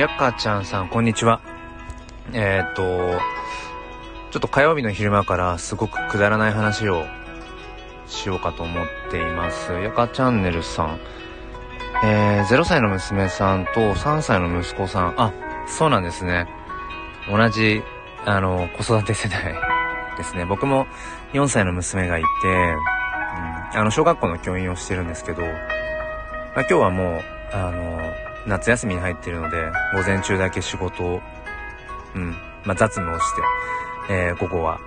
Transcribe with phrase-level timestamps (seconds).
[0.00, 1.42] やかちゃんさん、こんにちは。
[2.32, 3.20] えー、っと、
[4.30, 7.04] ちょっと火曜日の昼間からすごくくだらない話を
[8.06, 9.70] しようかと思っています。
[9.74, 11.00] やかチャンネルさん。
[12.02, 15.20] えー、0歳の娘さんと3歳の息子さん。
[15.20, 15.34] あ、
[15.66, 16.48] そうなんですね。
[17.28, 17.82] 同じ、
[18.24, 19.54] あの、子育て世代
[20.16, 20.46] ですね。
[20.46, 20.86] 僕も
[21.34, 25.52] 4歳の娘がいて、うん、あの、小学校の教員をしてるんですけど、まあ、
[26.60, 31.20] 今日はもう、あの、夏休みに入ってるので、午前中だけ仕事を、
[32.14, 33.24] うん、まあ、雑務をし
[34.08, 34.80] て、えー、午後は、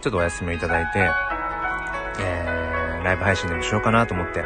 [0.00, 1.10] ちょっとお休みをいただいて、
[2.20, 4.44] えー、ライブ配信でもしようかなと思って、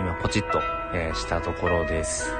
[0.00, 0.60] 今ポチッと、
[0.92, 2.32] えー、したところです。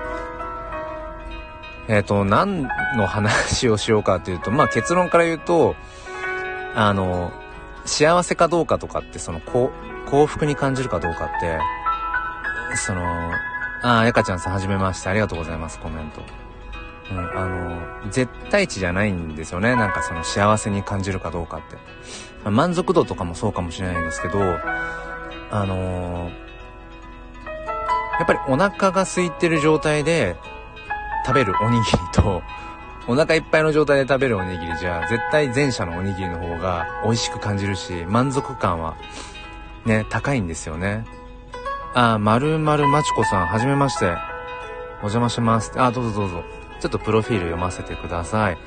[1.89, 5.75] えっ、ー、と、何の話をしようかというと、まあ結論から言うと、
[6.75, 7.33] あの、
[7.87, 11.59] 幸せかどうかとかって、その、幸福に感じるかどうかって、
[12.77, 13.33] その、
[13.83, 15.09] ああ、やかちゃんさん、はじめまして。
[15.09, 16.23] ありがとうございます、コメント。
[17.11, 19.77] うん、あの、絶対値じゃないんですよね。
[19.77, 21.77] なんかその幸せに感じるかどうかって。
[22.45, 24.41] まあ、満足度とかもそうかもしれないんですけど、
[25.51, 26.33] あのー、
[28.19, 30.37] やっぱりお腹が空いてる状態で
[31.25, 32.43] 食べるおにぎりと、
[33.07, 38.97] お腹いっぱいの状態で食べるおにぎりじゃ、絶対前者のおにぎりの方が美味しく感じるし、満足感は
[39.87, 41.05] ね、高いんですよね。
[42.01, 44.17] あ、まるまるまちこさん、はじめまして。
[44.99, 45.73] お邪魔します。
[45.75, 46.45] あ、どうぞどうぞ。
[46.79, 48.59] ちょっとプロフィール読ませてください。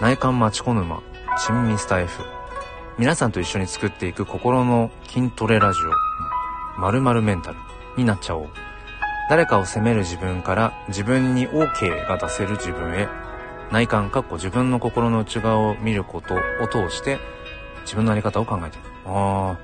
[0.00, 1.00] 内観まちこ沼、
[1.46, 2.24] 珍味スタイフ。
[2.98, 5.78] 皆さんと一緒に作っていく心の筋トレラジ
[6.76, 7.56] オ、まるまるメンタル
[7.96, 8.48] になっちゃおう。
[9.30, 13.06] 誰かを責める自分から自分に OK が出せる自分へ。
[13.70, 17.20] 内観、かっこ自分の心の内側を見ることを通して
[17.82, 18.86] 自分のあり方を考えていく。
[19.06, 19.56] あ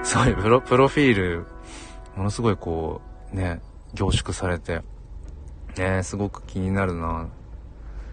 [0.00, 1.55] あ、すごいプロ、プロフィール
[2.16, 3.00] ものすごいこ
[3.32, 3.60] う、ね、
[3.94, 4.82] 凝縮されて、
[5.76, 7.28] ね、すごく気になるな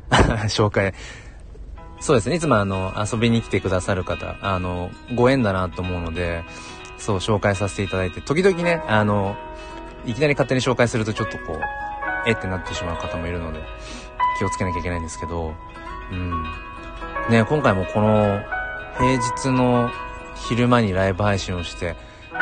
[0.49, 0.93] 紹介。
[1.99, 2.35] そうですね。
[2.35, 6.43] いつもあの、遊びに来てくださる方、あの、ご縁だなと思うので、
[6.97, 9.37] そう、紹介させていただいて、時々ね、あの、
[10.05, 11.61] いきなり勝手に紹介するとちょっとこう、
[12.25, 13.61] えってなってしまう方もいるので、
[14.37, 15.53] 気をつけなきゃいけないんですけど、
[16.11, 16.43] うん。
[17.29, 18.41] ね、今回もこの、
[18.97, 19.89] 平日の
[20.35, 21.95] 昼間にライブ配信をして、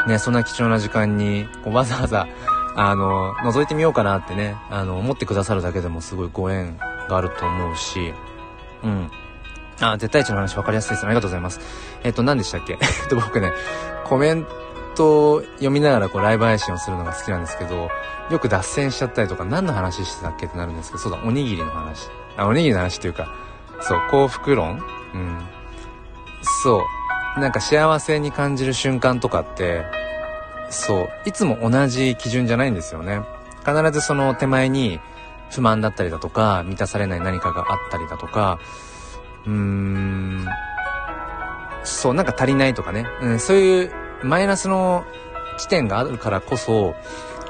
[0.08, 2.28] ね、そんな貴重な時間に、こうわざわざ、
[2.76, 6.78] あの、覗いてみようかなってね、あの、思ってくださるだけでもすごいご縁
[7.10, 8.14] があると思うし、
[8.84, 9.12] うん。
[9.82, 11.08] あ、絶対値の話分かりやすいですね。
[11.08, 11.60] ありがとうございます。
[12.04, 12.74] えっと、何でしたっけ？
[12.82, 13.52] えっと、僕ね、
[14.06, 14.46] コメン
[14.96, 17.90] トを読みながらこうライブ配信をするのが好きなんですけど、
[18.30, 22.10] よく脱線しちゃったりとか、何の話してたっけってなるんですけど、そうだ、おにぎりの話。
[22.38, 23.28] あ、おにぎりの話っていうか、
[23.82, 24.82] そう、幸福論？
[25.14, 25.38] うん。
[26.64, 26.84] そう。
[27.38, 29.86] なんか幸せに感じる瞬間とかって、
[30.70, 33.22] そう、いつも同じ基準じゃないんですよね。
[33.66, 35.00] 必ずその手前に
[35.50, 38.60] 不満だったりだとか、満たされない何かがあったりだとか、
[39.46, 40.46] うーん、
[41.84, 43.92] そう、なんか足りないとかね、うん、そういう
[44.24, 45.04] マイナスの
[45.58, 46.96] 地点があるからこそ、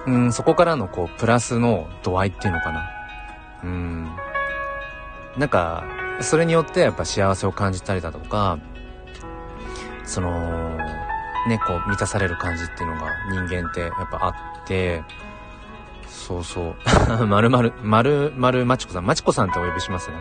[0.06, 2.90] うん、そこからのこう、プラスの度合いっていうのかな。
[3.64, 4.12] うん。
[5.38, 5.84] なんか、
[6.22, 8.58] それによってやっぱ幸せを感じたりだとか、
[10.12, 10.78] その、
[11.48, 14.30] ね、こう満たされる感じっていうのが人間ってやっぱあ
[14.64, 15.04] って、
[16.08, 16.76] そうそう。
[17.26, 20.18] まるまる、まるまるまちこさん、まちこさんってお呼びしますね。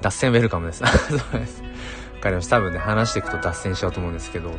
[0.00, 0.82] 脱線ウェルカムです。
[0.86, 1.62] そうです。
[1.62, 2.56] わかりました。
[2.56, 4.58] 多分ね、話していくと脱線しちゃうと思うんですけど、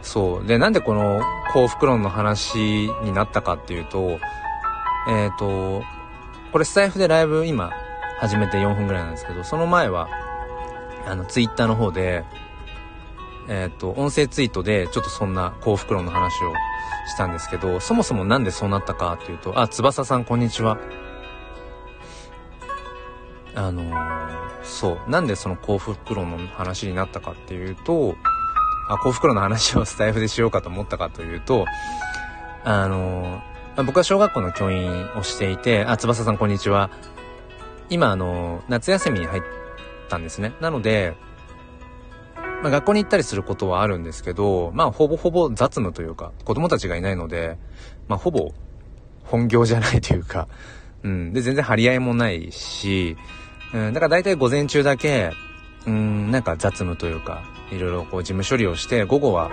[0.00, 0.46] そう。
[0.46, 1.20] で、なんでこの
[1.52, 2.58] 幸福論の話
[3.02, 4.18] になったかっていうと、
[5.08, 5.82] えっ、ー、と、
[6.52, 7.70] これスタイフでライブ今
[8.20, 10.08] 始めて4分ぐらいなんですけど、その前は、
[11.06, 12.24] あの、ツイッターの方で、
[13.48, 16.52] えっ、ー、と、音声ツイートでちょっとそんな幸福論の話を
[17.08, 20.78] したんですけど、そもそもなんでそうなったかっていうと、あ、翼さんこんにちは。
[23.54, 25.10] あのー、そう。
[25.10, 28.14] なんでその幸福論の話になったかっていうと、
[28.88, 31.64] あ、幸福論の話をスタイフでしようかと思ったかというと、
[32.64, 36.90] あのー、僕は小学校の教員をしていて、あ、翼さんこんにちは。
[37.90, 39.42] 今あの夏休みに入っ
[40.10, 40.52] たんですね。
[40.60, 41.16] なので、
[42.62, 47.56] まあ、学校に行ったりすることはあるんですけど、まあ、ほぼほぼ雑務というか、子供たちがいないので、
[48.08, 48.52] まあ、ほぼ
[49.24, 50.48] 本業じゃないというか、
[51.02, 51.32] うん。
[51.32, 53.16] で、全然張り合いもないし、
[53.72, 53.92] うん。
[53.92, 55.30] だから大体午前中だけ、
[55.86, 59.50] うん、なんか雑務というか、いろいろこう事務処理をして、午後は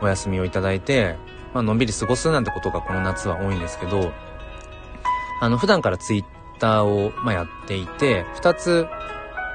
[0.00, 1.16] お休みをいただいて、
[1.52, 4.12] まあ、のんびり過ごすなんてことがこの夏は多いんですけど、
[5.40, 6.24] あの、普段からツイッ
[6.58, 8.86] ターを、まあ、やっていて、二つ、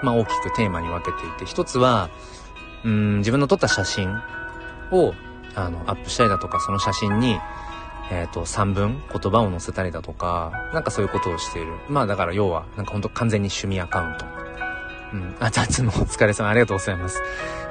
[0.03, 2.09] まあ、大きくテーマに分けていて、一つは、
[2.83, 4.09] うん、自分の撮った写真
[4.91, 5.13] を、
[5.55, 7.37] あの、アップしたりだとか、その写真に、
[8.11, 11.73] えっ、ー、と、三文言葉を載せたりだとか、なんかそういうことをしている。
[11.87, 14.25] まあだから要は、なんかほんと完全に趣味アカウント。
[15.13, 15.35] うん。
[15.39, 17.21] あ、雑務お疲れ様ありがとうございます。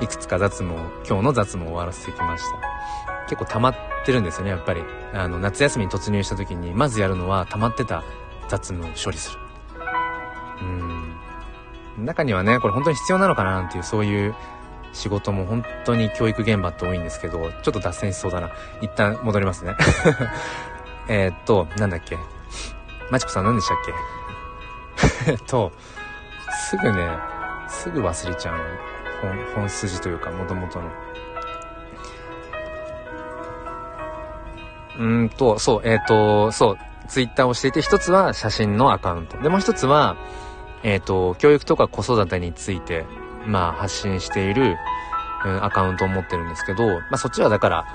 [0.01, 0.77] いくつか雑務を、
[1.07, 3.27] 今日の雑務を終わらせてきました。
[3.29, 3.75] 結構溜まっ
[4.05, 4.83] てるんですよね、やっぱり。
[5.13, 8.03] あの、夏休みに突入した時に、まずやるのは溜まってた
[8.49, 9.39] 雑務を処理する。
[11.99, 12.05] うん。
[12.05, 14.35] 中にはね、これ本当に必要なのかななんていう、そういう
[14.93, 18.51] 仕事も本当に教育現場って多いんですけど、ちょっと脱線しそうだな。
[18.81, 19.77] 一旦戻りますね。
[21.09, 22.19] えっと、なんだっけ。
[23.11, 23.77] まちこさん何でしたっ
[25.27, 25.31] け？
[25.33, 25.73] えっと、
[26.69, 27.09] すぐね、
[27.69, 28.57] すぐ忘れちゃう。
[29.23, 30.83] 本、本筋というか、元々の。
[34.99, 36.79] うんと、そう、えっ、ー、と、そう、
[37.09, 39.39] ツイッターをしていて、一つは写真のアカウント。
[39.39, 40.17] で、もう一つは、
[40.83, 43.07] えっ、ー、と、教育とか子育てについて、
[43.47, 44.77] まあ、発信している、
[45.45, 47.87] うん、アカウントを持ってるんですけど、まあ、そっちはだから、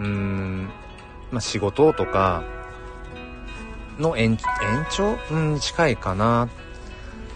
[0.00, 0.70] うーん、
[1.30, 2.44] まあ、仕事とか、
[3.98, 4.38] の延
[4.90, 5.16] 長？
[5.30, 6.48] うん、近いかな。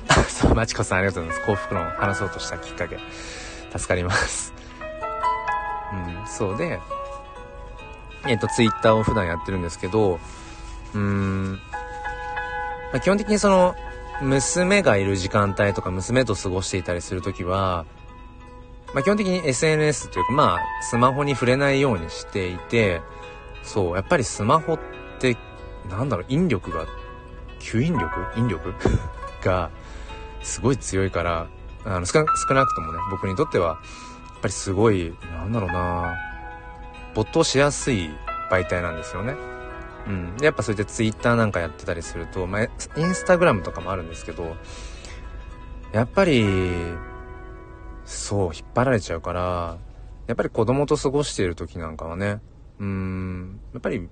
[0.28, 1.46] そう、まちこさんありがとうございます。
[1.46, 2.98] 幸福の話そうとしたきっかけ。
[3.70, 4.52] 助かります。
[5.92, 6.80] うん、そうで、
[8.26, 10.18] えっ、と、ツイッターを普段やってるんですけど、
[10.94, 11.58] うーん、ま
[12.94, 13.76] あ、基本的にその、
[14.22, 17.86] 娘がいる時間帯とか娘と過ごしていたりするときは、
[18.94, 23.00] まあ、基本的に SNS というか、まあ、スマホに触れないようにしていて、
[23.62, 24.78] そう、やっぱりスマホっ
[25.18, 25.36] て、
[25.90, 26.86] なんだろう、引力が、
[27.60, 28.08] 吸引力？
[28.36, 28.74] 引力？
[29.44, 29.70] が、
[30.42, 31.46] すごい強いから、
[31.84, 36.16] あの少、少なくともね、僕にとっては、やっぱりすごい、なんだろうな
[37.14, 38.10] 没頭しやすい
[38.50, 39.36] 媒体なんですよね。
[40.08, 40.36] うん。
[40.38, 44.56] で、やっぱそうやってツイッターなんかやってたりすると、まあ、インスタグラムとかもあるんですけど、
[45.92, 46.44] やっぱり、
[48.04, 49.78] そう、引っ張られちゃうから、
[50.26, 52.40] やっぱり子供と過ごしている時なんかはね、
[52.78, 54.08] うーん、やっぱり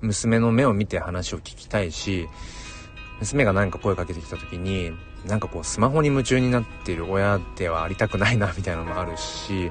[0.00, 2.28] 娘の目を見て話を聞きたいし、
[3.20, 4.92] 娘が何か声かけてきた時に、
[5.26, 9.70] なんかこうスマホに夢中になっている親ではありたくないなみたいなのもあるし、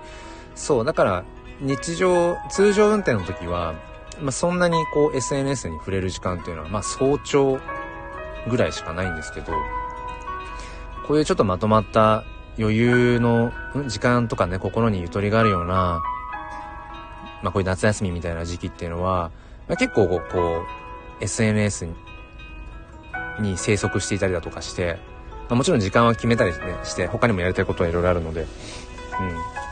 [0.56, 1.26] そう、だから
[1.60, 3.76] 日常、通常運転の時は、
[4.22, 7.60] まあ、そんなにこう SNS に触れる時間っていうのは、まあ早朝
[8.50, 9.54] ぐらいしかないんですけど、
[11.08, 12.24] こういうちょっとまとまった
[12.58, 13.52] 余裕の
[13.88, 16.02] 時間とかね、心にゆとりがあるような、
[17.42, 19.32] まあこういう夏休みみたいな時期っていうのは、
[19.68, 21.88] まあ、結構こう、SNS
[23.40, 25.00] に生息していたりだとかして、
[25.50, 26.54] まあ、もちろん時間は決めたり、
[26.84, 28.46] して他にもやりたいことはいろいろあるので、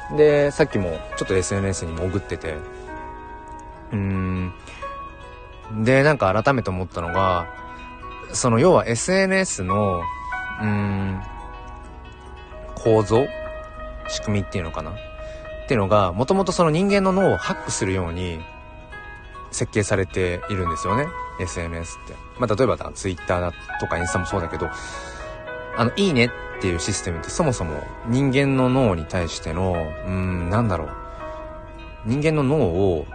[0.09, 0.17] うん。
[0.17, 2.55] で、さっきもちょっと SNS に潜ってて、
[3.91, 4.53] うん。
[5.83, 7.47] で、なんか改めて思ったのが、
[8.31, 10.01] その要は SNS の、
[10.61, 11.23] うーん、
[12.75, 13.25] 構造
[14.07, 14.91] 仕組みっていうのかな？
[14.91, 14.95] っ
[15.67, 18.39] ていうのが、もともとその人間の脳をハックするように
[19.51, 21.07] 設計されているんですよね。
[21.39, 22.13] SNS って。
[22.39, 24.69] まあ、例えばだ、Twitter だとかインスタもそうだけど、
[25.77, 26.29] あの、いいねっ
[26.61, 29.75] ていうシステムってそもそも人間の脳に対しての、
[30.07, 30.89] うん、なんだろう。
[32.05, 33.05] 人間の脳を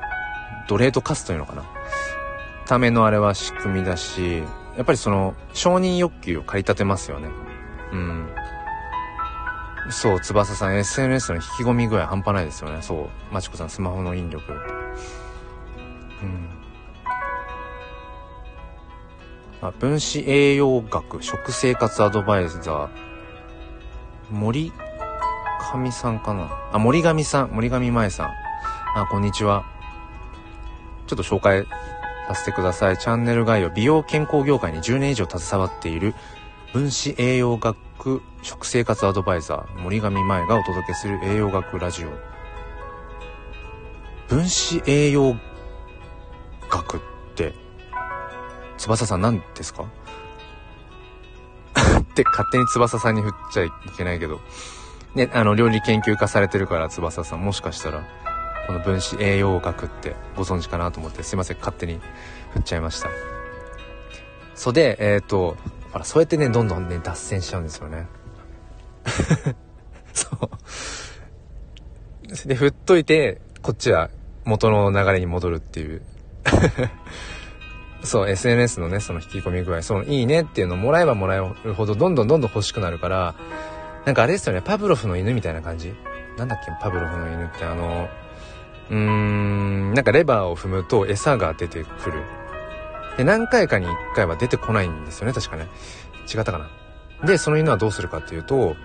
[0.68, 1.64] 奴隷と化すというのかな。
[2.66, 4.42] ためのあれは仕組みだし、
[4.76, 7.28] やっぱりその、承認欲求を駆り立てますよね。
[7.92, 8.28] うん。
[9.90, 12.78] そう、翼さん、SNS の引き込み具合半端ないですよね。
[12.80, 13.08] そう。
[13.32, 14.52] まちこさん、スマホの引力。
[14.52, 14.56] う
[16.26, 16.48] ん。
[19.60, 22.88] あ、分子栄養学、食生活アドバイザー、
[24.30, 24.72] 森
[25.72, 28.30] 上さんかなあ、森上さん、森上舞さん。
[28.96, 29.73] あ、こんにちは。
[31.06, 31.66] ちょっと紹介
[32.28, 32.98] させてください。
[32.98, 36.14] チャンネル概要、美容健康業界に10年以上携わっている
[36.72, 42.08] 分子栄養学食生活アドバイザー森上舞がお届けする栄養学ラジオ。
[44.28, 45.36] 分子栄養
[46.70, 47.00] 学っ
[47.34, 47.54] て、
[48.78, 49.84] 翼さん何ですか？
[52.00, 54.40] って勝手に翼さんに振っちゃいけないけど。
[55.14, 58.02] ね、あの、料理研究家されてるから翼さんもしかしたら、
[58.66, 62.00] この分子栄養学ってご存知かなと思ってすいません、勝手に
[62.52, 63.10] 振っちゃいました。
[64.54, 65.56] そで、えっ、ー、と、
[65.92, 68.06] ほら、そうやってね、どんどんね、脱線しちゃうんですよね。
[70.12, 72.48] そう。
[72.48, 74.10] で、振っといて、こっちは
[74.44, 76.02] 元の流れに戻るっていう。
[78.02, 83.34] そう、SNS のね、その引き込み具合、そのいいねっていうのをもらえばもらえるほど、どんどんどんどん欲しくなるから、
[84.04, 85.94] なんかあれですよね、パブロフの犬みたいな感じ
[86.36, 88.08] なんだっけ、パブロフの犬って、あの、
[88.90, 92.22] うーん、なんかレバーを踏むと餌が出てくる。
[93.16, 95.68] で、何回かに1回は出てこないんですよね、確かね。
[96.32, 96.68] 違ったかな。
[97.26, 98.76] で、その犬はどうするかっていうと、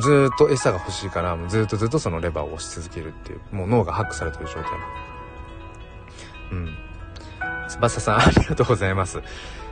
[0.00, 4.64] ずっと餌が欲しいから、もうずっとずっとそのレバーを押し続けるっていう、もう脳がハックされてる状態。
[6.52, 6.76] うん。
[7.68, 9.22] 翼さん、ありがとうございます。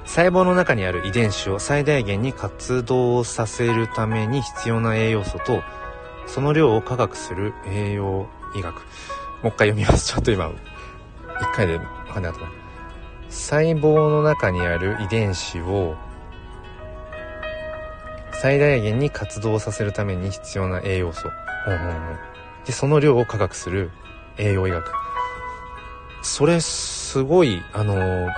[0.04, 5.62] 細胞の中にある遺伝子を最大限に活動させるために必要な栄養素と、
[6.26, 8.74] その量を科学する栄養医学。
[8.74, 8.80] も
[9.44, 10.12] う一回読みます。
[10.12, 10.50] ちょっと今、
[11.40, 12.46] 一回で分かんなかった。
[13.30, 15.96] 細胞の中にある遺伝子を
[18.32, 21.28] 最大限に活動させるために必要な栄養素。
[22.66, 23.90] で、その量を科学する
[24.36, 24.92] 栄養医学。
[26.22, 28.28] それ、すごい、あのー、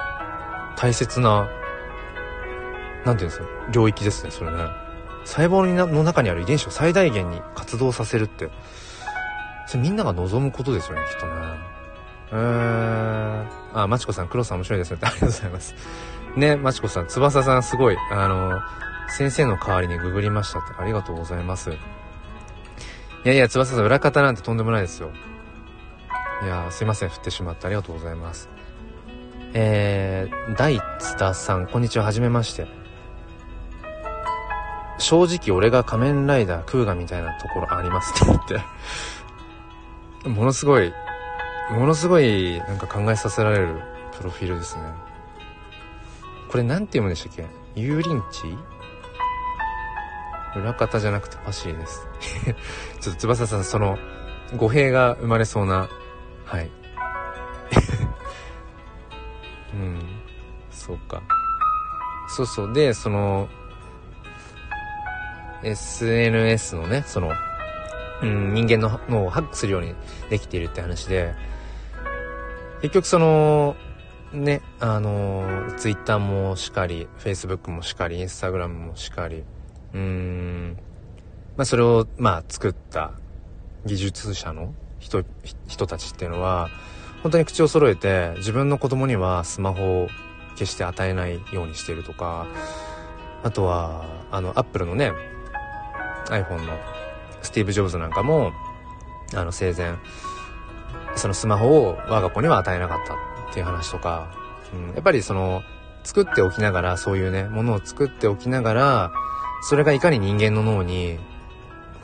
[0.76, 1.48] 大切な、
[3.04, 4.58] なんていうんですか、領域ですね、それね。
[5.24, 8.48] 細胞の中にある遺伝子を最大限に活動させるって、
[9.66, 11.32] それみんなが望むことですよね、きっとね。
[12.32, 15.74] えーん、あ、まちこさん、黒さん面白いですねってありがとうございます。
[16.36, 18.60] ね、まちこさん、翼さんすごい、あの
[19.08, 21.70] 先生の代わりにググりましたってありがとうございます。
[21.70, 21.74] い
[23.24, 25.10] やいや、翼さん、裏方なんてとんでもないですよ。
[26.42, 28.48] いやすいません、振ってしまってありがとうございます。
[29.54, 32.66] えー、大津田さん、こんにちは、はじめまして。
[34.98, 38.60] 正直俺が仮面ライダークーガみたいなところありますって言って。
[40.26, 40.92] ものすごい、
[41.70, 43.80] ものすごいなんか考えさせられる
[44.16, 44.82] プロフィールですね。
[46.48, 47.46] これなんて読むんでしたっけ？
[47.76, 48.56] 油淋鶏？
[50.56, 52.06] 裏方じゃなくてパシリです。
[53.00, 53.98] ちょっと翼さん、その、
[54.56, 55.88] 語弊が生まれそうな、
[56.44, 56.70] はい。
[59.74, 60.00] うん。
[60.70, 61.20] そうか。
[62.28, 62.72] そうそう。
[62.72, 63.48] で、その、
[65.62, 67.32] SNS のね、その、
[68.22, 69.94] うん、人間の脳をハックするように
[70.30, 71.34] できているって話で、
[72.82, 73.76] 結局その、
[74.32, 79.44] ね、あの、Twitter もしかり、Facebook もしかり、Instagram もしかり、
[79.92, 80.76] うーん、
[81.56, 83.12] まあそれを、まあ作った
[83.84, 85.24] 技術者の人、
[85.66, 86.68] 人たちっていうのは、
[87.22, 90.08] 本当に口を揃えて自分の子供にはスマホを
[90.56, 92.46] 決して与えないようにしてるとか、
[93.42, 95.12] あとは、あの、アップルのね、
[96.26, 96.78] iPhone の
[97.46, 98.52] スティーブ・ジョブズなんかも、
[99.34, 99.94] あの、生前、
[101.16, 104.28] そのスマホを我が子には与えなかったっていう話とか、
[104.74, 105.62] うん、やっぱりその、
[106.04, 109.12] 作っておきながら、そういうね、ものを作っておきながら、
[109.62, 111.18] それがいかに人間の脳に、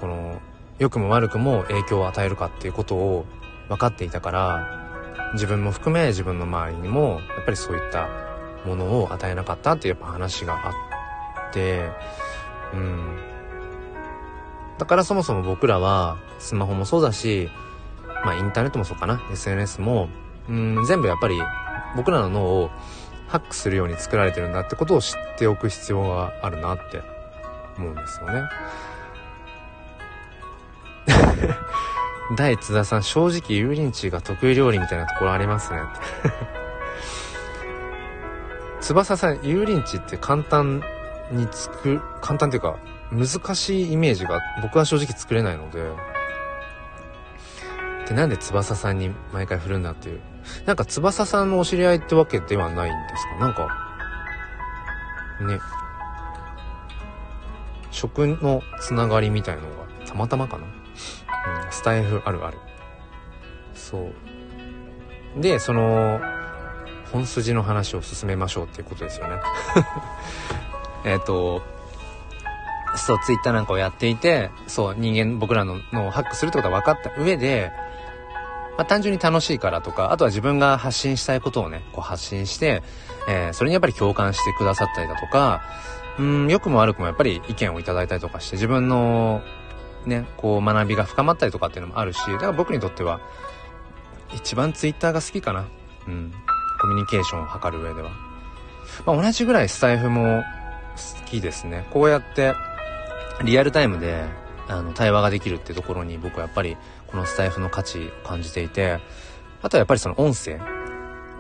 [0.00, 0.40] この、
[0.78, 3.26] 良くも悪くも影響を与えるかっていうことを
[3.68, 4.82] 分かっていたから、
[5.34, 8.08] 自分も含め自分の周りにも、やっぱりそういった
[8.66, 10.70] ものを与えなかったっていうやっぱ話があ
[11.50, 11.90] って、
[14.83, 17.49] だからそもそも僕らは、スマホもそうだし、
[18.25, 20.09] まあインターネットもそうかな、SNS も、
[20.49, 21.41] うん、全部やっぱり
[21.95, 22.71] 僕らの脳を
[23.29, 27.01] ハックするように作られてるんだってことを知っておく必要があるなって
[27.79, 28.43] 思うんですよね。
[32.37, 35.79] 大津田さん、正直油淋鶏が得意料理みたいなところありますね。
[38.83, 40.83] 翼さん、油淋鶏って簡単
[41.31, 42.75] に作る、簡単っていうか、
[43.12, 45.92] 難しいイメージが僕は正直作れないので、
[48.09, 50.21] で、なんで翼さんに毎回振るんだっていう。
[50.66, 53.47] なんか翼さんのお知り合いってわけではないんですか？
[53.47, 53.69] なんか、
[55.40, 55.59] ね。
[57.90, 59.69] 食のつながりみたいのが
[60.07, 62.59] たまたまかな、うん、スタイフあるある。
[63.75, 64.11] そ
[65.37, 65.40] う。
[65.40, 66.21] でその
[67.12, 69.37] 本筋の話を進めましょうっていうことですよね。
[71.04, 71.62] えっと
[72.96, 77.72] そうツイッターなんかをやっていてそう人間僕らののをハックするってことは分かった上で
[78.76, 82.82] まあ、単純に楽しいからとか、あとは自分が発信したいことをね、こう発信して、
[83.28, 85.62] えー、それにやっぱり共感してくださったりだとか、
[86.18, 89.42] うん、良くも悪くもやっぱり意見をいただいたりとかして自分の
[90.06, 93.20] ね、こう学びが深まったりとかっていうのもあるし、だから僕にとっては
[94.34, 95.66] 一番ツイッターが好きかな。
[96.08, 96.32] うん。
[96.80, 98.11] コミュニケーションを図る上では。
[99.06, 100.42] まあ同じぐらいスタイフも
[101.22, 101.87] 好きですね。
[101.90, 102.54] こうやって
[103.44, 104.25] リアルタイムで
[104.68, 109.00] あの対話ができるってところに僕はやっぱりこのスタイフの価値を感じていて、
[109.62, 110.61] あとはやっぱりその音声。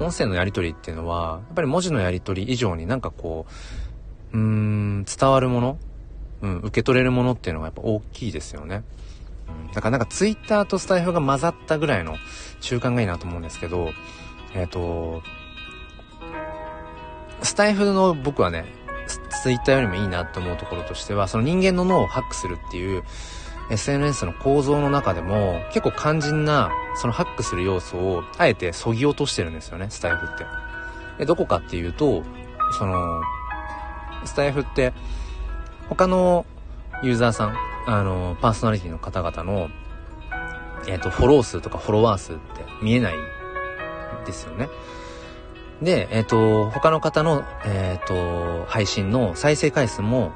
[0.00, 3.46] 音声のやり取りっていうのは、やっぱり文字のやり取り以上になんかこ
[4.32, 5.78] う、うーん、伝わるもの、
[6.40, 8.84] うん、受け取れるものっていうのがやっぱ大きいですよね。
[9.66, 12.16] うん、だからなんかツイッターとスタイフが混ざったぐらいの
[12.60, 13.90] 中間がいいなと思うんですけど、
[14.54, 15.22] えっ、ー、と、
[17.42, 18.64] スタイフの僕はね、
[19.42, 23.02] ツイッターよりもいいなって思うところとしては、その人間の脳をハックするっていう
[23.70, 30.44] SNS の構造の中でも結構肝心なそのハックする要素をあえて削ぎ落としてるんですよね、スタイフって。
[31.18, 32.22] で、どこかっていうと、
[32.78, 33.22] その、
[34.24, 34.92] スタイフって、
[35.88, 36.46] 他の
[37.02, 39.68] ユーザーさん、あの、パーソナリティの方々の、
[40.86, 42.40] えっ、ー、と、フォロー数とかフォロワー数って
[42.80, 43.14] 見えない
[44.24, 44.68] ですよね。
[45.82, 50.32] で、えっ、ー、と、他の方の、えっ、ー、と、配信の再生回数も、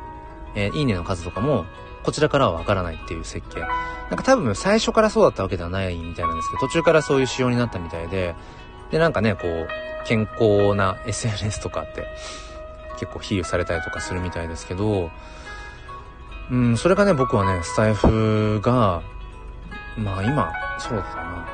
[0.54, 1.64] えー、いいねの数とかも、
[2.02, 3.60] こちらからはわからないっていう設計。
[3.60, 8.34] なんか多分最初からそうだったわけではないみたいなんですけど、途中からそういう仕様になったみたいで、
[8.90, 9.68] で、なんかね、こう、
[10.06, 12.06] 健康な SNS とかって
[12.98, 15.10] 結構比喩されたりとかするみたいですけど、
[16.50, 19.02] うん、それがね、僕はね、スタイフが、
[19.96, 21.48] まあ今、そうだな。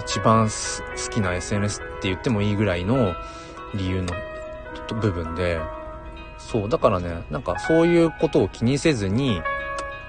[0.00, 3.14] 一番好きな SNS って言ってもいいぐらいの
[3.74, 4.14] 理由の
[5.00, 5.60] 部分で、
[6.38, 9.42] そう、だからね、なんかそういうことを気にせずに、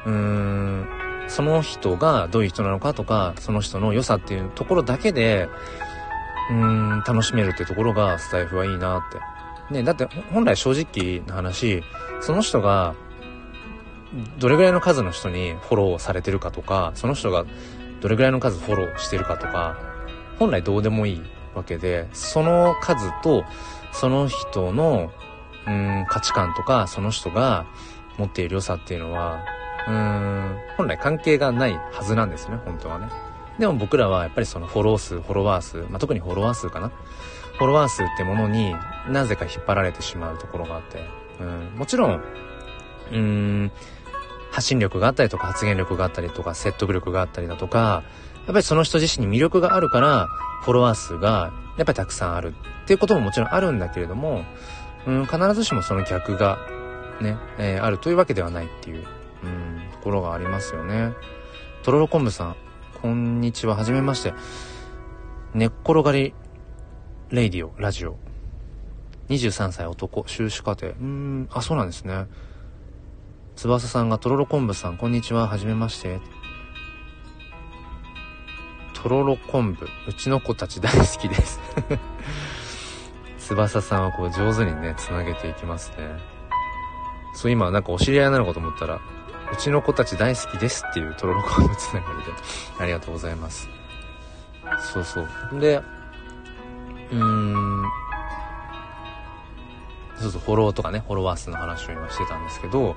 [0.05, 0.87] うーん、
[1.27, 5.49] その人がどういう人なのかとか、その人の良さっていうところだけで、
[6.49, 9.01] うーん、楽しめるってところがスタイフはいいなっ
[9.69, 9.73] て。
[9.73, 11.83] ね、だって本来正直な話、
[12.21, 12.95] その人が
[14.39, 17.45] どれぐらいの数の人にフォローされてるかとか、その人が
[18.01, 19.77] どれぐらいの数フォローしてるかとか、
[20.39, 21.21] 本来どうでもいい
[21.55, 23.43] わけで、その数と、
[23.91, 25.11] その人の、
[25.67, 27.65] うん、価値観とか、その人が
[28.17, 29.43] 持っている良さっていうのは、
[29.87, 33.09] うん、本来関係がないはずなんですね、本当はね。
[33.59, 36.91] でも僕らはやっぱりそのフォロー数、フォロワー数、まあ、特にフォロワー数かな。
[37.57, 38.75] フォロワー数ってものに
[39.09, 41.05] なぜか引っ張られてしまうところがあって、
[41.39, 43.71] うん、もちろん、うーん、
[44.51, 48.03] 発信力があったりとか発言力があったりとか説得力があったりだとか、
[48.45, 50.27] やっぱりその人自身に魅力があるから、
[50.61, 52.53] フォロワー数がやっぱりたくさんある
[52.83, 54.45] っていうことももちろんあるんだけれども、
[55.05, 56.59] うん、必ずしもその逆が
[57.21, 59.05] ね、えー、あるというわけではないっていう、
[59.43, 61.13] うん、ところがありますよね。
[61.83, 62.55] とろろ昆布さん、
[63.01, 64.33] こんにちは、はじめまして。
[65.53, 66.33] 寝っ転がり、
[67.29, 68.17] レイディオ、ラジオ。
[69.29, 70.87] 23歳男、修士課程。
[70.87, 72.27] うーん、あ、そうなんですね。
[73.55, 76.19] 翼さんがとろろ昆布さん、こんにちは、はじめまして。
[79.01, 81.59] とろろ昆布、うちの子たち大好きです
[83.39, 86.19] 翼さんはこう上手にね、つなげていきますね。
[87.33, 88.99] そう、今なんかお知り合いなのかと思ったら、
[89.51, 92.31] うちの子たち大好きですっていうとろろ昆布つながりで、
[92.79, 93.67] ありがとうございます。
[94.79, 95.27] そうそう。
[95.59, 95.81] で、
[97.11, 97.83] うーん、
[100.17, 102.95] そうそう、フォローとかね、フォロワー数の話を今してたんですけど、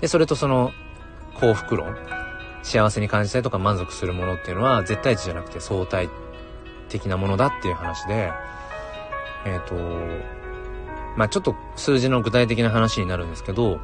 [0.00, 0.72] で、それとその
[1.34, 1.94] 幸福論、
[2.62, 6.08] 幸せに感じたいとか満足するものっていうのは絶対値じゃなくて相対
[6.88, 8.32] 的なものだっていう話で、
[9.46, 9.74] えっ、ー、と、
[11.16, 13.80] まあちょっと数字の具体的な話になるんですけど、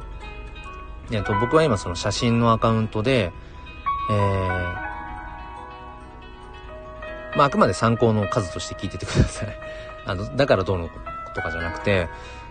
[1.11, 3.31] えっ、ー、と、僕は今その写真のアカウントで、
[4.09, 4.17] えー、
[7.37, 9.57] まああくまで参考の数として聞いててください。
[10.05, 10.89] あの、だからどうの
[11.33, 12.09] とかじゃなくて、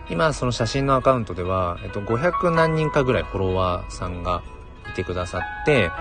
[0.09, 4.41] 今その写真のアカウントでは、えっと、500何人かぐらいフォロワーさんが
[4.89, 5.91] いてくださって、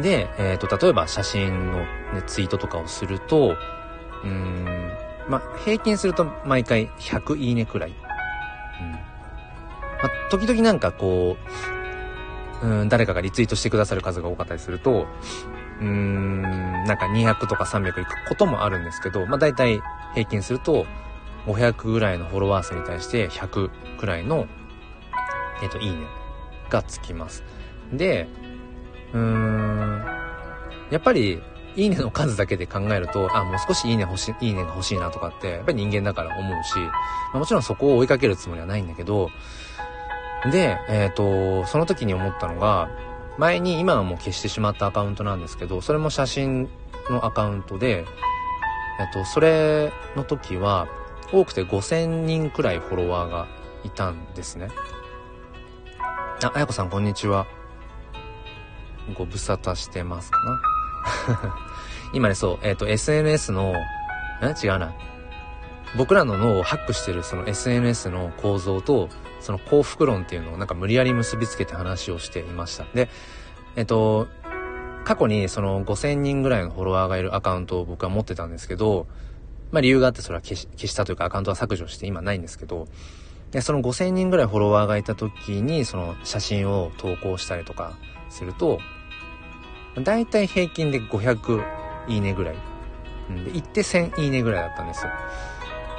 [0.00, 1.86] で、えっと、例えば写真の、ね、
[2.26, 3.56] ツイートとかをすると、
[4.24, 4.92] うん、
[5.28, 7.90] まあ、平均すると毎回100いいねくらい。
[7.90, 8.90] うん。
[8.92, 8.98] ま
[10.04, 11.36] あ、時々なんかこ
[12.62, 15.06] う、うん、誰かがリツイートしてくださる数が多かったりすると、
[15.80, 16.42] うーん、
[16.84, 19.80] なんか200とか300いくこともあるんですけど、まあ大体
[20.14, 20.86] 平均すると、
[21.46, 24.46] 500ぐらいのフォロワー数に対して100くらいの、
[25.60, 26.06] えっ、と、いいね
[26.70, 27.42] がつきます。
[27.92, 28.28] で、
[29.12, 30.04] うーん、
[30.90, 31.42] やっぱり、
[31.74, 36.92] いいねの数だけで考えると、あ、もう少しいいね欲しい、いいねが欲しいなとかって、やっぱり人間だから思うし、ま
[37.34, 39.30] あ、もちろんそこを追いかけるつもりはないんだけど、
[40.50, 42.90] で、えっ、ー、と、その時に思ったのが、
[43.38, 46.68] 前に今はもう消してしまったアカウントなんですけど、それも写真
[47.08, 48.04] のアカウントで、
[49.00, 50.88] えっ、ー、と、それの時は、
[51.32, 53.48] 多くて5000人くらいフォロワーが
[53.84, 54.68] いたんですね。
[56.44, 57.46] あ、あやこさんこんにちは。
[59.14, 61.56] ご無沙汰してますかな
[62.12, 63.74] 今ね、そう、えっ、ー、と、SNS の、
[64.42, 64.54] え？
[64.62, 64.92] 違うな。
[65.96, 69.08] 僕らの脳をハックしてるその SNS の構造と、
[69.40, 72.84] その幸福論っていうのをなんか無理やり結びつけて話をしていました。
[72.94, 73.08] で、
[73.76, 74.28] えっ、ー、と、
[75.04, 79.06] 過去にその5000人ぐらいのフォロワーがいるアカウントを僕は持ってたんですけど、
[79.70, 82.86] まあ理由があってそれは消し消したというかアカウントは削除して今ないんですけど、
[83.50, 87.98] で、その5000人ぐらいフォロワーがいた時にその写真を投稿したりとか
[88.32, 88.78] すると、
[90.02, 91.64] だいたい平均で500
[92.08, 92.54] いいねぐらい。
[93.44, 95.10] で、行って1000いいねぐらいだったんですよ。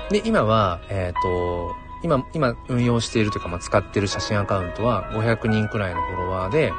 [0.10, 6.78] で、今は、えっ、ー、と、今、今運用しているというか、まあ、使ってる写真アカウントは500人くらいのフォロワーで、ま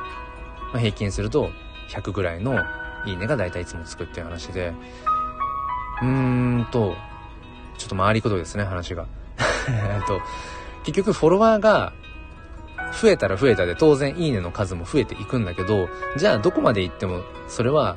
[0.75, 1.51] あ、平均すると
[1.91, 2.59] 100ぐらいの
[3.07, 4.75] いいねがだいたいいつもつくっていう話で、
[6.03, 6.95] うーんと、
[7.79, 9.07] ちょっと回りくどいですね、話が。
[9.69, 10.21] えっと、
[10.85, 11.93] 結局フォロワーが
[13.01, 17.97] 増えたら増えたで当然いいねの数も増えていくんだけど、じゃあどこまで行ってもそれは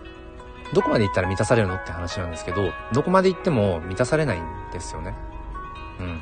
[0.74, 5.16] どこまで行ったら満たされるのって話なんですけど、どこまで行っても満たされないんですよね。
[6.00, 6.20] うん。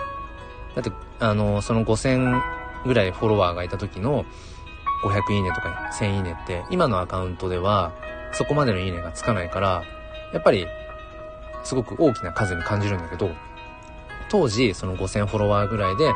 [0.76, 2.42] だって、あの、その5000
[2.86, 4.26] ぐらいフォロワーがいた時の
[5.04, 7.94] 500いいねとか1000いいねって、今のアカウントでは
[8.34, 9.84] そこまでのいいねがつかないから、
[10.34, 10.68] やっぱり
[11.64, 13.32] すごく大きな数に感じるんだけど、
[14.30, 16.12] 当時その5000フォロワーぐらいで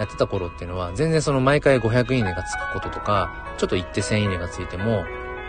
[0.00, 5.04] やってた頃っていうのは、全然その毎回500いいねがつくこととか、ちょっと言って1000いいねがついても、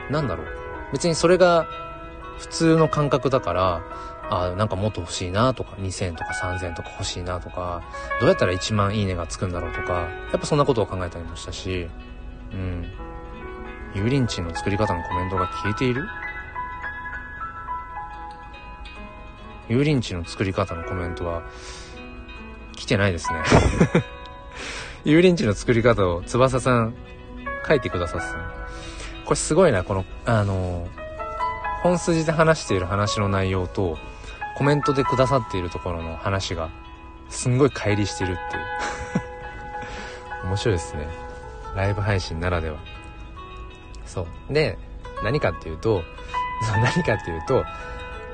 [0.10, 0.48] なんだろう。
[0.92, 1.66] 別にそれが
[2.38, 3.82] 普通の感覚だから、
[4.30, 7.82] あなんかもっと欲しいなとか、2000とか3000とか欲しいなとか、
[8.20, 11.88] どうやったら1万いいねがつくんだろうとか、やっぱそんなことを考えたりもしたし、
[12.52, 12.86] うん。
[13.94, 16.06] 油淋鶏の作り方のコメントが消えている？
[19.70, 21.44] 油淋鶏の作り方のコメントは
[22.76, 23.40] 来てないですね
[25.06, 26.96] 油淋鶏の作り方を翼さん
[27.68, 28.62] 書いてくださってた
[29.26, 30.88] これすごいな、この、あの、
[31.84, 33.98] 本筋で話している話の内容と、
[34.58, 36.70] コメントでくださっているところの話が、
[37.30, 40.46] すんごい乖離してるっていう。
[40.48, 41.08] 面白いですね。
[41.76, 42.78] ライブ配信ならでは。
[44.06, 44.54] そう。
[44.54, 44.78] で、
[45.24, 46.04] 何かっていうと、
[46.76, 47.64] 何かっていうと、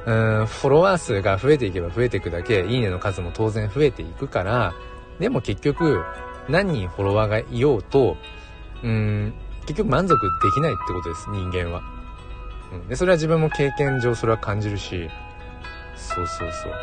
[0.06, 0.12] う
[0.44, 4.74] ん、フォロワー数が増えていけば増えていくだけ、いいねの数も当然増えていくから、
[5.20, 6.04] でも結局、
[6.50, 8.18] 何人フォロワーがいようと、
[8.84, 11.82] うん、結局満足できないってことです、人間は。
[12.72, 12.88] うん。
[12.88, 15.10] で、それは自分も経験上それは感じるし、
[15.96, 16.74] そうそうそう。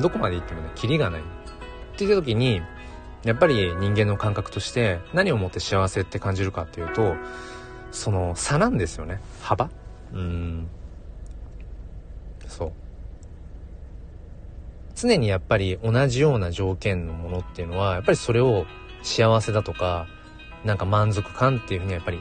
[0.00, 1.20] どこまで行ってもね、キリがない。
[1.20, 1.24] っ
[1.96, 2.62] て言った時に、
[3.24, 7.16] やっぱり人間の感覚として何をもって幸せって感じるかっていうと、
[7.90, 9.20] その差なんですよね。
[9.40, 9.70] 幅
[10.12, 10.68] うん。
[12.46, 12.72] そう。
[14.94, 18.66] 常にやっぱり同じような条件のものっていうのは、やっぱりそれを
[19.06, 20.06] 幸せだとか、
[20.64, 22.18] なんか満足感っていうふうにやっぱり、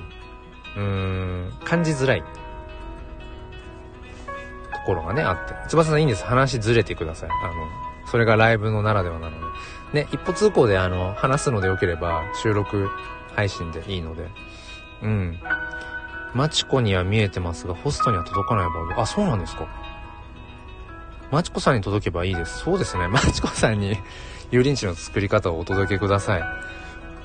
[0.77, 2.27] うーん、感じづらいと
[4.85, 5.55] ころがね、あって。
[5.69, 6.23] 翼さんいいんです。
[6.23, 7.29] 話ずれてください。
[7.29, 7.53] あの、
[8.07, 9.39] それがライブのならではなの
[9.93, 10.03] で。
[10.03, 12.89] ね、一歩通行であの、話すのでよければ収録
[13.35, 14.29] 配信でいいので。
[15.01, 15.39] うん。
[16.35, 19.01] マチコには見えてますが、ホストには届かないバグ。
[19.01, 19.67] あ、そうなんですか。
[21.31, 22.59] マチコさんに届けばいいです。
[22.59, 23.07] そうですね。
[23.07, 23.97] マチコさんに
[24.55, 26.43] 油淋鶏の作り方をお届けください。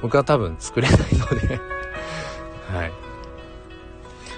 [0.02, 1.60] 僕は多分作れないので
[2.72, 2.92] はい。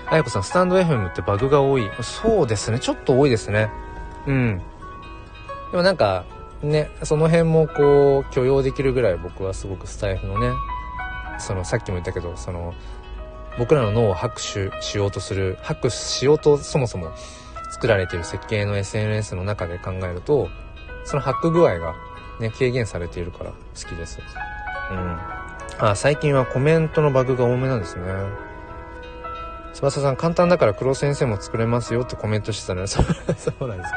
[0.06, 1.90] あやこさん、スタンド FM ってバグが多い。
[2.02, 2.78] そうですね。
[2.78, 3.70] ちょっと多いですね。
[4.26, 4.58] うん。
[5.70, 6.24] でもなんか、
[6.62, 10.50] ね、その辺もこう、許容できるぐらい僕はすごくスタイフのね、
[11.38, 12.74] その、さっきも言ったけど、その、
[13.58, 17.10] 僕らの脳を拍手しようとする、拍手しようとそもそも
[17.72, 20.48] 作られている設計の SNS の中で考えると、
[21.04, 21.94] そのハック具合が
[22.42, 23.56] ね、軽減されているから好
[23.88, 24.18] きです。
[24.90, 25.18] うん。
[25.78, 28.04] あ、最近はコメントのバグが多めなんですね。
[29.72, 33.04] 翼さん、簡単だから黒先生も作れますよってコメントしてたのそう
[33.36, 33.96] そうなんですか。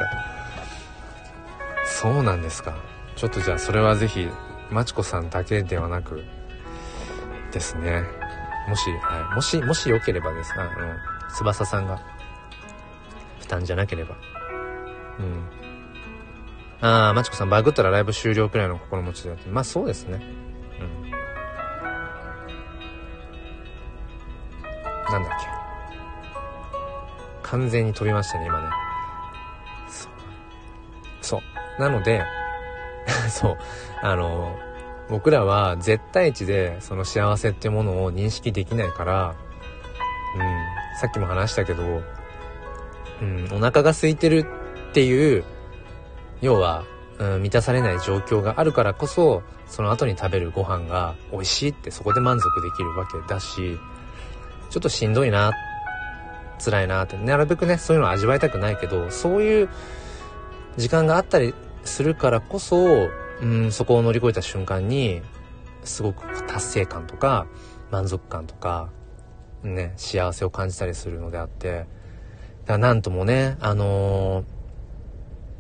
[1.86, 2.76] そうなんですか。
[3.16, 4.30] ちょっとじゃあそれはぜひ、
[4.70, 6.24] まちこさんだけではなく、
[7.52, 8.04] ですね。
[8.68, 9.36] もし、はい。
[9.36, 10.54] もし、もしよければです。
[10.58, 10.72] あの、
[11.30, 12.00] 翼さんが、
[13.40, 14.16] 負担じゃなければ。
[15.20, 15.65] うん。
[16.82, 19.50] ああ、まちこさん、バグったらライブ終了くらいの心持ちだって。
[19.50, 20.20] まあそうですね。
[20.80, 21.12] うん
[25.12, 25.48] なんだっけ。
[27.44, 28.68] 完全に飛びましたね、今ね。
[29.88, 30.12] そう。
[31.22, 31.42] そ
[31.78, 31.82] う。
[31.82, 32.24] なので、
[33.30, 33.58] そう。
[34.02, 34.58] あの、
[35.10, 39.36] 僕らは絶対値でその幸せってものを認識できないから、
[40.36, 42.02] うん、さっきも話したけど、
[43.22, 44.46] うん、お腹が空いてる
[44.90, 45.44] っていう、
[46.42, 46.86] 要は、
[47.18, 53.78] うん、満たされない状況があるからこそ、その後に食べるご飯が美味しいってそこで満足できるわけだし、
[54.70, 55.52] ちょっとしんどいな、
[56.64, 59.70] 辛いなって、なるべくね、そういうのを味わいたくないけど、そういう
[60.78, 63.10] 時間があったりするからこそ、
[63.42, 65.22] うん、そこを乗り越えた瞬間に、
[65.84, 67.48] すごく達成感とか、
[67.92, 68.90] 満足感とか、
[69.64, 71.86] ね、幸せを感じたりするのであって、
[72.66, 74.46] だなんともね、あのー、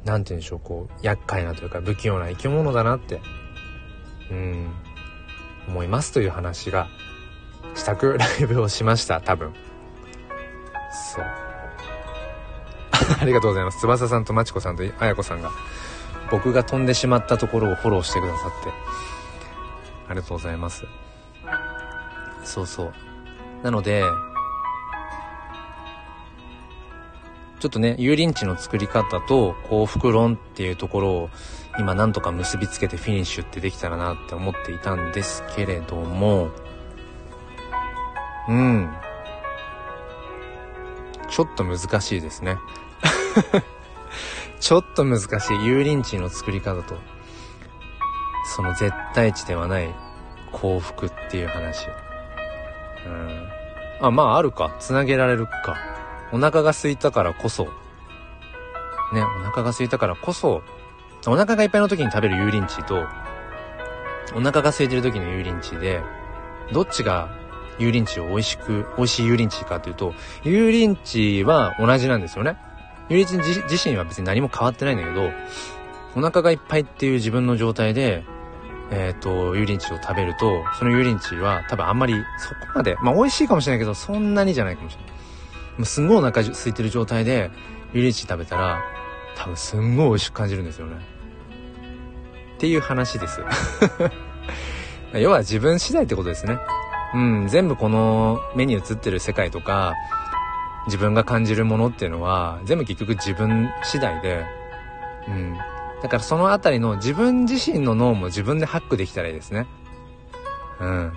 [0.05, 3.21] なんて言うんでしょう、こう、厄介なというか不器用な生き物だなって、
[4.31, 4.71] うん、
[5.67, 6.87] 思いますという話が
[7.73, 9.51] したくライブをしました、多分。
[11.13, 11.25] そう。
[13.19, 13.81] ありがとうございます。
[13.81, 15.49] 翼さんとまちこさんとあやこさんが、
[16.29, 18.69] 僕が飛んでしまったところをフォローしてくださって、
[20.07, 20.85] ありがとうございます。
[22.43, 22.93] そうそう。
[23.63, 24.03] なので、
[27.59, 31.29] ちょっとね、油淋鶏の作り方と幸福論っていうところを
[31.79, 36.49] 今なんとか結びつけてフィニッシュってできたらなって思っていたんですけれども、
[38.47, 38.93] うん。
[41.29, 42.57] ちょっと難しいですね。
[44.59, 45.57] ちょっと難しい。
[45.57, 46.95] 油淋鶏の作り方と、
[48.55, 49.93] その絶対値ではない
[50.51, 51.87] 幸福っていう話。
[53.05, 53.49] うん。
[54.01, 54.75] あ、まああるか。
[54.79, 55.94] つなげられるか。
[56.31, 57.65] お腹が空いたからこそ、
[59.13, 60.61] ね、お腹が空いたからこそ、
[61.27, 63.07] お腹がいっぱいの時に食べる油淋鶏と、
[64.35, 66.01] お腹が空いてる時の油淋鶏で、
[66.71, 67.29] どっちが
[67.77, 70.13] 油淋鶏を美味しく、美味しい油淋鶏かというと、
[70.45, 72.57] 油淋鶏は同じなんですよね。
[73.09, 75.31] 油淋鶏自身は別に何も変わってないんだけど、
[76.15, 78.23] お腹がいっぱいっていう自分の状態で、
[78.91, 85.14] えっ、ー、と、油淋鶏を食べると、その油淋鶏は多分あんまりそこまで、まあ美味しいかもしれないけど、そんなにじゃないかもしれない。
[85.77, 87.51] もうすんごいお腹空いてる状態で、
[87.89, 88.81] 油淋鶏食べたら、
[89.35, 90.95] 多分すんごい美味しく感じるんですよね。
[92.55, 93.41] っていう話です。
[95.13, 96.57] 要は自分次第ってことですね。
[97.13, 99.93] うん、全部この目に映ってる世界とか、
[100.87, 104.45] 自分が感じるものっていうのは、全部結局自分次第で、
[105.27, 105.57] うん。
[106.01, 109.65] だからそのあたりの自分自身の脳も自分でハックできたらいいですね。
[110.79, 111.13] うん。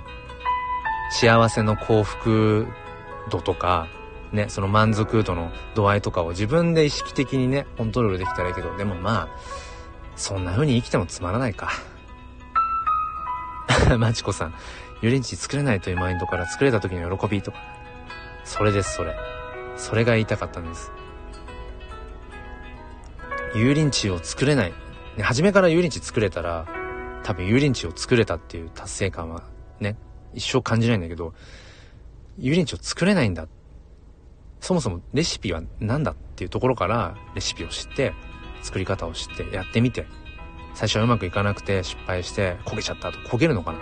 [1.10, 2.66] 幸せの幸福
[3.30, 3.88] 度とか、
[4.32, 9.28] ね、その満足度の度合いとかを自分で意識的にね、コントロールできたらいいけど、でもまあ、
[10.16, 11.70] そんな風に生きてもつまらないか。
[13.98, 14.54] マチコさん、
[14.98, 17.58] 油淋鶏作れないというマインドから作れた時の喜びとか。
[18.44, 19.16] それです、それ。
[19.76, 20.90] それが言いたかったんです。
[23.54, 24.72] 油淋鶏を作れない。
[25.16, 26.66] ね、初めから油淋鶏作れたら、
[27.22, 29.42] 多分油淋鶏を作れたっていう達成感は
[29.80, 29.96] ね、
[30.34, 31.34] 一生感じないんだけど、
[32.38, 33.46] 油淋鶏を作れないんだ。
[34.68, 38.12] そもそもレシピは何だっていうところからレシピを知って、
[38.60, 40.06] 作り方を知ってやってみて、
[40.74, 43.78] 最初はうまくいかなくて失敗して焦げちゃったと、焦げるのかな？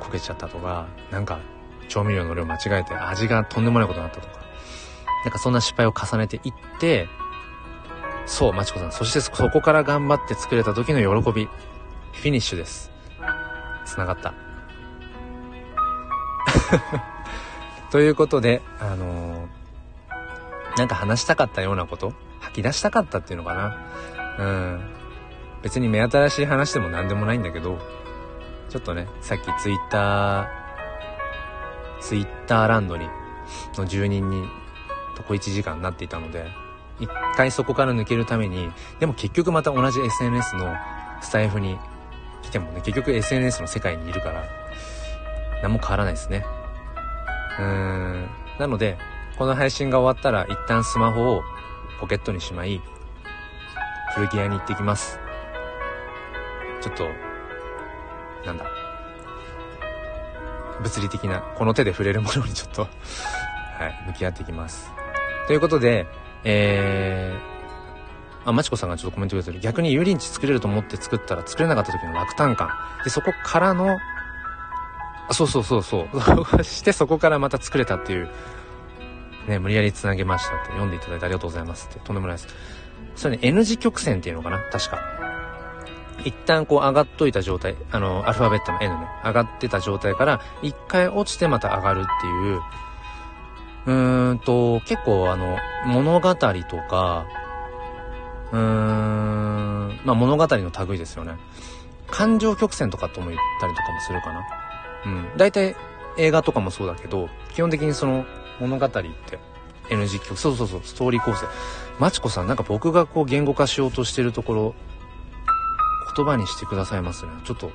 [0.00, 1.40] 焦げちゃったとか、なんか
[1.88, 4.36] 調味料の量間違えて味がとんでもないことになったとか、
[5.24, 7.08] なんかそんな失敗を重ねていって、
[8.24, 8.92] そう、まちこさん。
[8.92, 11.46] そしてそこから頑張って作れた時の喜び。
[11.46, 12.92] フィニッシュです。
[13.86, 14.34] 繋がった。
[17.90, 19.57] ということで、あのー、
[20.78, 22.12] なんか話したかったようなこと？
[22.40, 23.76] 吐き出したかったっていうのかな？
[24.38, 24.80] うん。
[25.62, 27.78] 別に目新しい話でも何でもないんだけど、
[28.68, 30.46] ちょっとね、さっきツイッター、
[32.00, 33.08] ツイッターランドに、
[33.76, 34.48] の住人に、
[35.16, 36.46] とこ1時間になっていたので、
[37.00, 40.72] 一回そこから抜けるために、でも結局また同じ SNS の
[41.20, 41.76] スタイフに
[42.42, 44.44] 来てもね、結局 SNS の世界にいるから、
[45.62, 46.44] 何も変わらないですね。
[47.58, 48.28] うーん。
[48.60, 48.96] なので、
[49.38, 51.42] この配信が終わったら一旦スマホを
[52.00, 52.82] ポケットにしまい、
[54.16, 55.20] 古着屋に行ってきます。
[56.80, 57.08] ちょっと、
[58.44, 58.64] なんだ。
[60.82, 62.82] 物理的な、この手で触れるものにちょっと
[63.78, 64.90] はい、向き合っていきます。
[65.46, 66.08] ということで、
[66.42, 69.60] えー、あ、まちこさんがちょっとコメントくれてる。
[69.60, 72.70] 逆に油淋鶏作れると思って作ったら作れなかった時の落胆感。
[73.04, 73.98] で、そこからの、
[75.28, 76.62] あそうそうそうそう。
[76.64, 78.28] してそこからまた作れたっていう、
[79.48, 82.48] ね、無理やり繋げましたって読んでいただいてありがとうございますって、とんでもないです。
[83.16, 84.58] それね、N 字曲線っていうのかな？
[84.70, 85.00] 確か。
[86.24, 92.60] 一旦こう上がっといた状態、あの、アルファベットの N ね、上がってた状態から、一回落ちてまた上がるっていう、
[93.86, 96.46] うーんと、結構あの、物語と
[96.88, 97.26] か、
[98.52, 101.36] うーん、まあ物語の類ですよね。
[102.08, 104.44] 感情曲線とかとも言ったりとかもするかな。
[105.06, 105.28] うん。
[105.36, 105.76] 大体
[106.16, 108.24] 映画とかもそうだけど、基本的にその
[108.60, 109.02] 物語って
[109.90, 111.46] NG 曲、そうそうそう、ストーリー構成。
[111.98, 114.74] マチコさん、なんか僕がこう言語化しようとしてるところ、
[116.16, 117.32] 言葉にしてくださいますね。
[117.44, 117.70] ちょっと、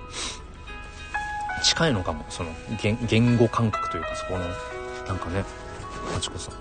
[1.63, 2.25] 近いのかも。
[2.29, 4.39] その、言、言語感覚というか、そこの、
[5.07, 5.45] なんかね、
[6.13, 6.55] マチコさん。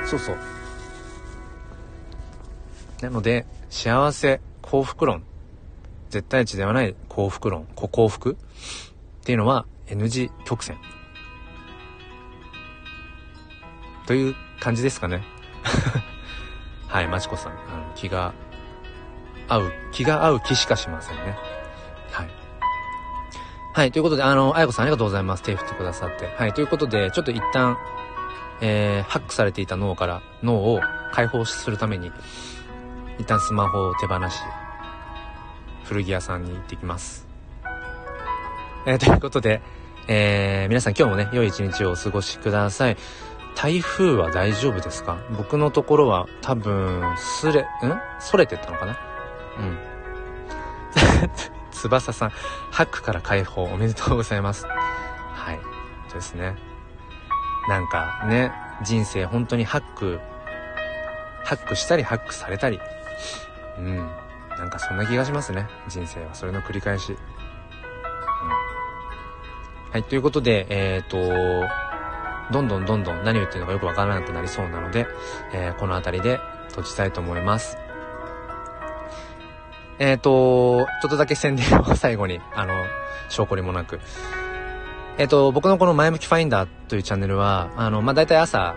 [0.00, 0.36] うん、そうそう。
[3.00, 5.24] なので、幸せ、幸福論。
[6.10, 8.32] 絶対値ではない幸福論、幸福？
[8.32, 8.36] っ
[9.24, 10.76] ていうのは N 字曲線。
[14.06, 15.22] という感じですかね。
[16.88, 17.52] はい、まちこさん。
[17.52, 18.34] あの、気が
[19.48, 21.36] 合う、気が合う気しかしませんね。
[22.10, 22.28] はい。
[23.72, 25.44] はい、ということで、あの、あやこさんありがとうございます。
[25.44, 26.34] 手振ってくださって。
[26.36, 27.78] はい、ということで、ちょっと一旦、
[28.60, 30.80] えー、ハックされていた脳から、脳を
[31.12, 32.10] 解放するために、
[33.18, 34.40] 一旦スマホを手放し、
[35.90, 37.26] 古着屋さんに行ってきます。
[38.86, 39.60] えー、ということで、
[40.06, 42.96] えー、皆さん今日もね、良い一日をお過ごしください。
[43.56, 45.18] 台風は大丈夫ですか？
[45.36, 47.66] 僕のところは多分、すれ、ん？
[48.20, 48.98] それてったのかな？
[49.58, 49.78] うん。
[51.72, 54.66] 翼さん、ハックから解放おめでとうございます。
[54.66, 55.58] はい。
[56.06, 56.54] そうですね。
[57.68, 60.20] なんかね、人生本当にハック、
[61.44, 62.80] ハックしたりハックされたり、
[63.78, 64.08] うん。
[64.60, 65.66] なんかそんな気がしますね。
[65.88, 67.12] 人生はそれの繰り返し。
[67.12, 67.18] うん。
[69.90, 71.66] はい、ということで、えっ、ー、と、
[72.52, 75.06] どんどんどんどん何を言ってるのかよくわからなくなりそうなので、
[75.54, 77.78] えー、この辺りで閉じたいと思います。
[79.98, 82.74] えっ、ー、と、ちょっとだけ宣伝を最後に、あの、
[83.28, 84.00] 証拠りもなく。
[85.18, 88.74] えっ、ー、と、僕のこの前向きファインダーというチャンネルは、あの、まあ、大体朝、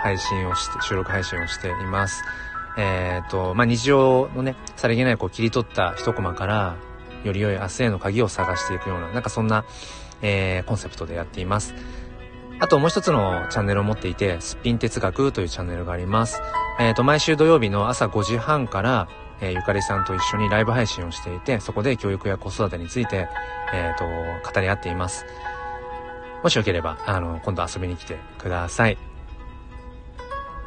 [0.00, 2.22] 配信をして、収録配信をしています。
[2.76, 6.76] えっ、ー、と、まあ、日常のね、さりげないこう切り取った一コマから、
[7.24, 9.64] より良い明日への鍵を探していくような、なんかそんな、
[10.22, 11.74] えー、コンセプトでやっています。
[12.58, 16.40] あともう一つのチャンネルを持っていて、すっぴん哲学というチャンネルがあります。
[16.78, 19.08] えっ、ー、と、毎週土曜日の朝5時半から、
[19.40, 23.28] えー、ゆかりさんと一緒にライブ配信をしていて、そこで教育や子育てについて、
[23.74, 24.04] えっ、ー、と、
[24.50, 25.26] 語り合っています。
[26.42, 29.15] もしよければ、あの、今度遊びに来てください。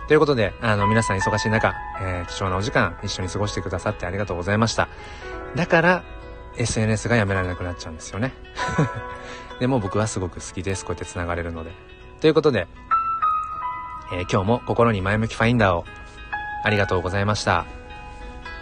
[0.10, 4.90] ということで、あの、皆さん忙しい中、えー、貴重なお時間一緒に過ごしてくださってありがとうございました。
[5.56, 6.04] だから、
[6.58, 8.34] SNS がやめられなくなっちゃうんですよね。
[9.62, 10.84] でも僕はすごく好きです。
[10.84, 11.74] こうやって繋がれるので。
[12.22, 12.68] ということで、
[14.12, 15.86] えー、今日も心に前向きファインダーを
[16.64, 17.68] ありがとうございました。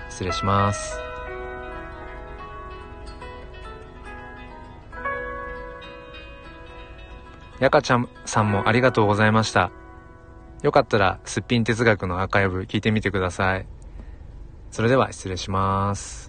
[0.09, 0.99] 失礼します。
[7.59, 9.71] やかちゃんさんもありがとうございました。
[10.63, 13.67] よかったら、すっぴん哲学のアーカイブ聞いてみてください。
[14.71, 16.26] それでは失礼します。